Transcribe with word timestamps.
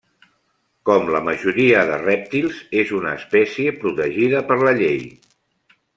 Com 0.89 1.11
la 1.15 1.19
majoria 1.27 1.83
de 1.91 1.99
rèptils, 2.05 2.63
és 2.85 2.95
una 3.01 3.11
espècie 3.21 3.75
protegida 3.85 4.43
per 4.49 4.59
la 4.65 4.75
llei. 4.81 5.01